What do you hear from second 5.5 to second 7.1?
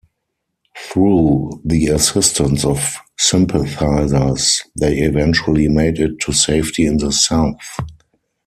made it to safety in